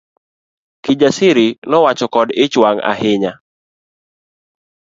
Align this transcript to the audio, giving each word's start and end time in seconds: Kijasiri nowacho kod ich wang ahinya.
Kijasiri 0.83 1.47
nowacho 1.69 2.07
kod 2.13 2.29
ich 2.43 2.55
wang 2.61 2.79
ahinya. 2.91 3.31